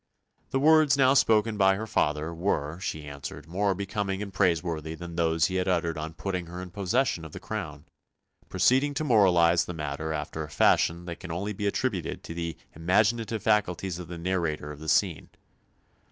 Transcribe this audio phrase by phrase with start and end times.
[0.49, 5.15] The words now spoken by her father were, she answered, more becoming and praiseworthy than
[5.15, 7.85] those he had uttered on putting her in possession of the crown;
[8.49, 12.57] proceeding to moralise the matter after a fashion that can only be attributed to the
[12.73, 15.29] imaginative faculties of the narrator of the scene.